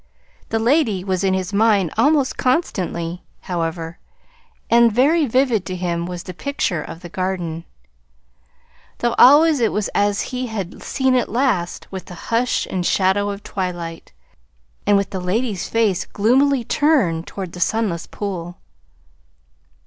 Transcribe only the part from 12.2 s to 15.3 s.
hush and shadow of twilight, and with the